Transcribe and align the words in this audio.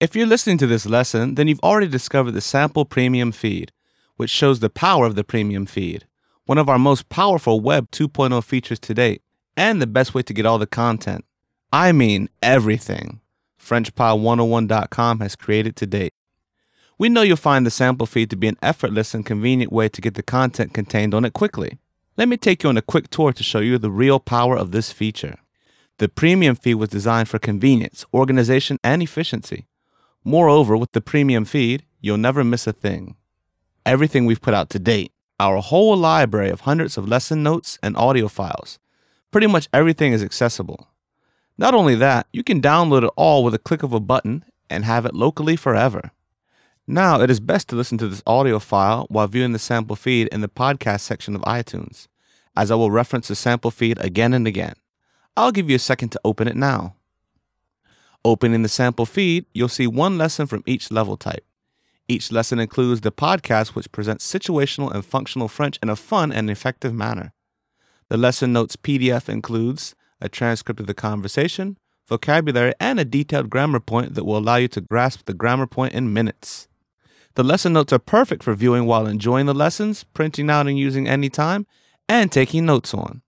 If 0.00 0.14
you're 0.14 0.28
listening 0.28 0.58
to 0.58 0.68
this 0.68 0.86
lesson, 0.86 1.34
then 1.34 1.48
you've 1.48 1.58
already 1.58 1.88
discovered 1.88 2.30
the 2.30 2.40
sample 2.40 2.84
premium 2.84 3.32
feed, 3.32 3.72
which 4.14 4.30
shows 4.30 4.60
the 4.60 4.70
power 4.70 5.04
of 5.06 5.16
the 5.16 5.24
premium 5.24 5.66
feed, 5.66 6.06
one 6.46 6.56
of 6.56 6.68
our 6.68 6.78
most 6.78 7.08
powerful 7.08 7.58
Web 7.58 7.90
2.0 7.90 8.44
features 8.44 8.78
to 8.78 8.94
date, 8.94 9.22
and 9.56 9.82
the 9.82 9.88
best 9.88 10.14
way 10.14 10.22
to 10.22 10.32
get 10.32 10.46
all 10.46 10.58
the 10.60 10.68
content. 10.68 11.24
I 11.72 11.90
mean, 11.90 12.28
everything. 12.40 13.20
FrenchPod101.com 13.60 15.18
has 15.18 15.34
created 15.34 15.74
to 15.74 15.86
date. 15.86 16.14
We 16.96 17.08
know 17.08 17.22
you'll 17.22 17.36
find 17.36 17.66
the 17.66 17.70
sample 17.70 18.06
feed 18.06 18.30
to 18.30 18.36
be 18.36 18.46
an 18.46 18.58
effortless 18.62 19.14
and 19.14 19.26
convenient 19.26 19.72
way 19.72 19.88
to 19.88 20.00
get 20.00 20.14
the 20.14 20.22
content 20.22 20.74
contained 20.74 21.12
on 21.12 21.24
it 21.24 21.32
quickly. 21.32 21.80
Let 22.16 22.28
me 22.28 22.36
take 22.36 22.62
you 22.62 22.68
on 22.68 22.76
a 22.76 22.82
quick 22.82 23.10
tour 23.10 23.32
to 23.32 23.42
show 23.42 23.58
you 23.58 23.78
the 23.78 23.90
real 23.90 24.20
power 24.20 24.56
of 24.56 24.70
this 24.70 24.92
feature. 24.92 25.38
The 25.98 26.08
premium 26.08 26.54
feed 26.54 26.76
was 26.76 26.88
designed 26.88 27.28
for 27.28 27.40
convenience, 27.40 28.04
organization, 28.14 28.78
and 28.84 29.02
efficiency. 29.02 29.66
Moreover, 30.24 30.76
with 30.76 30.92
the 30.92 31.00
premium 31.00 31.44
feed, 31.44 31.84
you'll 32.00 32.18
never 32.18 32.44
miss 32.44 32.66
a 32.66 32.72
thing. 32.72 33.16
Everything 33.86 34.26
we've 34.26 34.40
put 34.40 34.54
out 34.54 34.70
to 34.70 34.78
date, 34.78 35.12
our 35.40 35.58
whole 35.58 35.96
library 35.96 36.50
of 36.50 36.62
hundreds 36.62 36.98
of 36.98 37.08
lesson 37.08 37.42
notes 37.42 37.78
and 37.82 37.96
audio 37.96 38.28
files, 38.28 38.78
pretty 39.30 39.46
much 39.46 39.68
everything 39.72 40.12
is 40.12 40.22
accessible. 40.22 40.88
Not 41.56 41.74
only 41.74 41.94
that, 41.96 42.26
you 42.32 42.44
can 42.44 42.60
download 42.60 43.04
it 43.04 43.12
all 43.16 43.42
with 43.42 43.54
a 43.54 43.58
click 43.58 43.82
of 43.82 43.92
a 43.92 44.00
button 44.00 44.44
and 44.70 44.84
have 44.84 45.06
it 45.06 45.14
locally 45.14 45.56
forever. 45.56 46.12
Now, 46.86 47.20
it 47.20 47.30
is 47.30 47.40
best 47.40 47.68
to 47.68 47.76
listen 47.76 47.98
to 47.98 48.08
this 48.08 48.22
audio 48.26 48.58
file 48.58 49.06
while 49.10 49.26
viewing 49.26 49.52
the 49.52 49.58
sample 49.58 49.96
feed 49.96 50.28
in 50.28 50.40
the 50.40 50.48
podcast 50.48 51.00
section 51.00 51.34
of 51.34 51.42
iTunes, 51.42 52.08
as 52.56 52.70
I 52.70 52.76
will 52.76 52.90
reference 52.90 53.28
the 53.28 53.34
sample 53.34 53.70
feed 53.70 53.98
again 54.00 54.32
and 54.32 54.46
again. 54.46 54.74
I'll 55.36 55.52
give 55.52 55.68
you 55.68 55.76
a 55.76 55.80
second 55.80 56.10
to 56.10 56.20
open 56.24 56.48
it 56.48 56.56
now. 56.56 56.94
Opening 58.24 58.62
the 58.62 58.68
sample 58.68 59.06
feed, 59.06 59.46
you'll 59.52 59.68
see 59.68 59.86
one 59.86 60.18
lesson 60.18 60.46
from 60.46 60.62
each 60.66 60.90
level 60.90 61.16
type. 61.16 61.44
Each 62.08 62.32
lesson 62.32 62.58
includes 62.58 63.02
the 63.02 63.12
podcast, 63.12 63.68
which 63.68 63.92
presents 63.92 64.30
situational 64.30 64.92
and 64.92 65.04
functional 65.04 65.48
French 65.48 65.78
in 65.82 65.88
a 65.88 65.96
fun 65.96 66.32
and 66.32 66.50
effective 66.50 66.94
manner. 66.94 67.32
The 68.08 68.16
lesson 68.16 68.52
notes 68.52 68.76
PDF 68.76 69.28
includes 69.28 69.94
a 70.20 70.28
transcript 70.28 70.80
of 70.80 70.86
the 70.86 70.94
conversation, 70.94 71.78
vocabulary, 72.08 72.72
and 72.80 72.98
a 72.98 73.04
detailed 73.04 73.50
grammar 73.50 73.80
point 73.80 74.14
that 74.14 74.24
will 74.24 74.38
allow 74.38 74.56
you 74.56 74.68
to 74.68 74.80
grasp 74.80 75.26
the 75.26 75.34
grammar 75.34 75.66
point 75.66 75.92
in 75.92 76.12
minutes. 76.12 76.66
The 77.34 77.44
lesson 77.44 77.74
notes 77.74 77.92
are 77.92 77.98
perfect 77.98 78.42
for 78.42 78.54
viewing 78.54 78.86
while 78.86 79.06
enjoying 79.06 79.46
the 79.46 79.54
lessons, 79.54 80.02
printing 80.02 80.50
out 80.50 80.66
and 80.66 80.78
using 80.78 81.06
anytime, 81.06 81.66
and 82.08 82.32
taking 82.32 82.66
notes 82.66 82.94
on. 82.94 83.22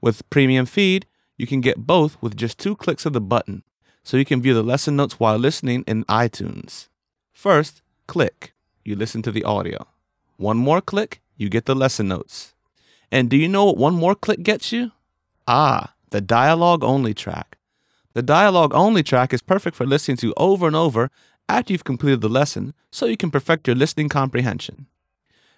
With 0.00 0.28
Premium 0.28 0.66
Feed, 0.66 1.06
you 1.38 1.46
can 1.46 1.60
get 1.60 1.86
both 1.86 2.20
with 2.20 2.36
just 2.36 2.58
two 2.58 2.76
clicks 2.76 3.06
of 3.06 3.12
the 3.12 3.20
button, 3.20 3.62
so 4.04 4.16
you 4.16 4.24
can 4.24 4.40
view 4.40 4.54
the 4.54 4.62
lesson 4.62 4.94
notes 4.94 5.18
while 5.18 5.38
listening 5.38 5.82
in 5.86 6.04
iTunes. 6.04 6.88
First, 7.32 7.82
click, 8.06 8.52
you 8.84 8.94
listen 8.94 9.22
to 9.22 9.32
the 9.32 9.42
audio. 9.42 9.88
One 10.36 10.58
more 10.58 10.80
click, 10.80 11.20
you 11.36 11.48
get 11.48 11.64
the 11.64 11.74
lesson 11.74 12.08
notes. 12.08 12.54
And 13.10 13.28
do 13.28 13.36
you 13.36 13.48
know 13.48 13.64
what 13.64 13.76
one 13.76 13.94
more 13.94 14.14
click 14.14 14.42
gets 14.42 14.70
you? 14.70 14.92
Ah, 15.48 15.94
the 16.10 16.20
dialogue 16.20 16.84
only 16.84 17.14
track. 17.14 17.58
The 18.12 18.22
dialogue 18.22 18.72
only 18.74 19.02
track 19.02 19.32
is 19.32 19.42
perfect 19.42 19.76
for 19.76 19.86
listening 19.86 20.18
to 20.18 20.34
over 20.36 20.66
and 20.66 20.76
over 20.76 21.10
after 21.48 21.72
you've 21.72 21.84
completed 21.84 22.20
the 22.20 22.28
lesson 22.28 22.74
so 22.92 23.06
you 23.06 23.16
can 23.16 23.30
perfect 23.30 23.66
your 23.66 23.76
listening 23.76 24.08
comprehension. 24.08 24.86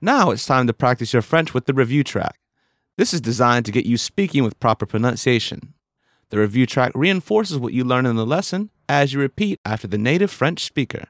Now 0.00 0.30
it's 0.30 0.46
time 0.46 0.66
to 0.66 0.72
practice 0.72 1.12
your 1.12 1.22
French 1.22 1.54
with 1.54 1.66
the 1.66 1.74
review 1.74 2.02
track. 2.02 2.40
This 2.96 3.14
is 3.14 3.20
designed 3.20 3.66
to 3.66 3.72
get 3.72 3.86
you 3.86 3.96
speaking 3.96 4.44
with 4.44 4.58
proper 4.60 4.86
pronunciation. 4.86 5.74
The 6.30 6.38
review 6.38 6.64
track 6.64 6.92
reinforces 6.94 7.58
what 7.58 7.72
you 7.72 7.84
learn 7.84 8.06
in 8.06 8.16
the 8.16 8.24
lesson 8.24 8.70
as 8.88 9.12
you 9.12 9.20
repeat 9.20 9.60
after 9.64 9.86
the 9.86 9.98
native 9.98 10.30
French 10.30 10.64
speaker. 10.64 11.08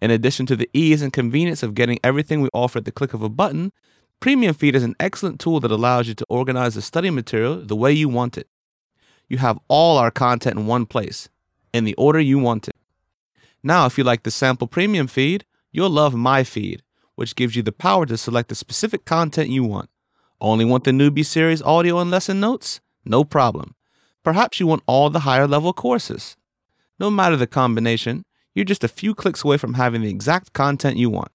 In 0.00 0.10
addition 0.10 0.46
to 0.46 0.56
the 0.56 0.68
ease 0.72 1.00
and 1.00 1.12
convenience 1.12 1.62
of 1.62 1.74
getting 1.74 1.98
everything 2.04 2.40
we 2.40 2.50
offer 2.52 2.78
at 2.78 2.84
the 2.84 2.92
click 2.92 3.14
of 3.14 3.22
a 3.22 3.28
button, 3.28 3.72
Premium 4.20 4.54
Feed 4.54 4.74
is 4.74 4.82
an 4.82 4.96
excellent 4.98 5.38
tool 5.38 5.60
that 5.60 5.70
allows 5.70 6.08
you 6.08 6.14
to 6.14 6.26
organize 6.28 6.74
the 6.74 6.82
study 6.82 7.10
material 7.10 7.64
the 7.64 7.76
way 7.76 7.92
you 7.92 8.08
want 8.08 8.36
it. 8.36 8.48
You 9.28 9.38
have 9.38 9.60
all 9.68 9.96
our 9.96 10.10
content 10.10 10.58
in 10.58 10.66
one 10.66 10.86
place, 10.86 11.28
in 11.72 11.84
the 11.84 11.94
order 11.94 12.18
you 12.18 12.38
want 12.38 12.66
it. 12.66 12.74
Now, 13.62 13.86
if 13.86 13.96
you 13.96 14.02
like 14.02 14.24
the 14.24 14.30
sample 14.30 14.66
premium 14.66 15.06
feed, 15.06 15.44
you'll 15.70 15.90
love 15.90 16.14
my 16.14 16.42
feed, 16.42 16.82
which 17.14 17.36
gives 17.36 17.54
you 17.54 17.62
the 17.62 17.72
power 17.72 18.06
to 18.06 18.16
select 18.16 18.48
the 18.48 18.54
specific 18.56 19.04
content 19.04 19.50
you 19.50 19.62
want. 19.62 19.88
Only 20.40 20.64
want 20.64 20.84
the 20.84 20.90
newbie 20.90 21.24
series 21.24 21.62
audio 21.62 21.98
and 21.98 22.10
lesson 22.10 22.40
notes? 22.40 22.80
No 23.04 23.22
problem. 23.22 23.74
Perhaps 24.24 24.60
you 24.60 24.66
want 24.66 24.82
all 24.86 25.10
the 25.10 25.20
higher 25.20 25.46
level 25.46 25.72
courses. 25.72 26.36
No 26.98 27.10
matter 27.10 27.36
the 27.36 27.46
combination, 27.46 28.24
you're 28.54 28.64
just 28.64 28.84
a 28.84 28.88
few 28.88 29.14
clicks 29.14 29.44
away 29.44 29.56
from 29.56 29.74
having 29.74 30.02
the 30.02 30.10
exact 30.10 30.52
content 30.52 30.96
you 30.96 31.10
want. 31.10 31.30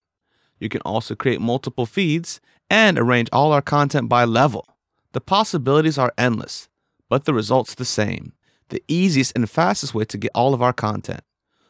You 0.60 0.70
can 0.70 0.82
also 0.82 1.16
create 1.16 1.42
multiple 1.42 1.86
feeds 1.86 2.42
and 2.70 2.98
arrange 2.98 3.30
all 3.32 3.52
our 3.52 3.62
content 3.62 4.10
by 4.10 4.26
level. 4.26 4.68
The 5.14 5.22
possibilities 5.22 5.98
are 5.98 6.14
endless, 6.18 6.70
but 7.10 7.26
the 7.26 7.34
results 7.34 7.76
the 7.76 7.86
same. 7.86 8.34
The 8.70 8.84
easiest 8.88 9.34
and 9.36 9.50
fastest 9.50 9.94
way 9.94 10.06
to 10.06 10.18
get 10.18 10.32
all 10.34 10.54
of 10.54 10.62
our 10.62 10.74
content. 10.74 11.22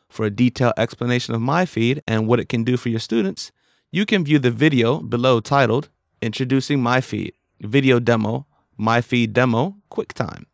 For 0.09 0.25
a 0.25 0.31
detailed 0.31 0.73
explanation 0.77 1.33
of 1.33 1.41
my 1.41 1.65
feed 1.65 2.01
and 2.07 2.27
what 2.27 2.39
it 2.39 2.49
can 2.49 2.63
do 2.63 2.77
for 2.77 2.89
your 2.89 2.99
students, 2.99 3.51
you 3.91 4.05
can 4.05 4.23
view 4.23 4.39
the 4.39 4.51
video 4.51 4.99
below 4.99 5.39
titled 5.39 5.89
Introducing 6.21 6.81
My 6.81 7.01
Feed, 7.01 7.33
Video 7.59 7.99
Demo, 7.99 8.47
My 8.77 9.01
Feed 9.01 9.33
Demo, 9.33 9.77
QuickTime. 9.91 10.45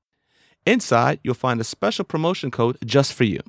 Inside, 0.69 1.19
you'll 1.23 1.33
find 1.33 1.59
a 1.59 1.63
special 1.63 2.05
promotion 2.05 2.51
code 2.51 2.77
just 2.85 3.13
for 3.13 3.23
you. 3.23 3.39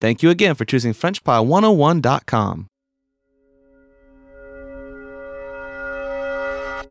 Thank 0.00 0.22
you 0.22 0.30
again 0.30 0.54
for 0.54 0.64
choosing 0.64 0.94
FrenchPod101.com. 0.94 2.69